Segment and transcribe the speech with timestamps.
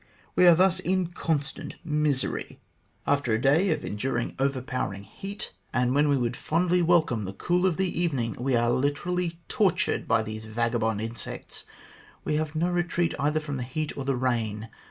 [0.35, 2.59] We are thus in constant misery.
[3.05, 3.69] After enduring
[4.29, 6.35] a day of overpowering THE FOUNDING OF THE COLONY 43 heat, and when we would
[6.35, 11.65] fondly welcome the cool of the evening, we are literally tortured by these vagabond insects.
[12.23, 14.69] We have no retreat either from the heat or the rain.